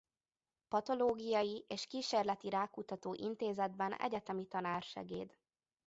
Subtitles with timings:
[0.67, 5.37] Patológiai és Kísérleti Rákkutató Intézetben egyetemi tanársegéd.